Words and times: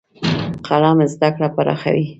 قلم 0.67 0.97
زده 1.13 1.29
کړه 1.35 1.47
پراخوي. 1.55 2.07